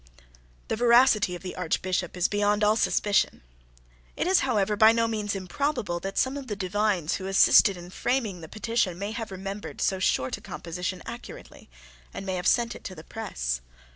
[0.67, 3.43] The veracity of the Archbishop is beyond all suspicion.
[4.17, 7.91] It is, however, by no means improbable that some of the divines who assisted in
[7.91, 11.69] framing the petition may have remembered so short a composition accurately,
[12.15, 13.61] and may have sent it to the press.